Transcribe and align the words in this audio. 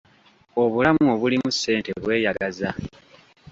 Obulamu 0.61 1.05
obulimu 1.13 1.49
ssente 1.55 1.91
bweyagaza. 2.01 2.69